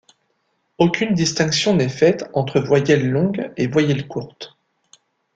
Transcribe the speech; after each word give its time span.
Aucune 0.79 1.13
distinction 1.13 1.75
n'est 1.75 1.87
faite 1.87 2.27
entre 2.33 2.59
voyelles 2.59 3.07
longues 3.07 3.53
et 3.55 3.67
voyelles 3.67 4.07
courtes. 4.07 4.57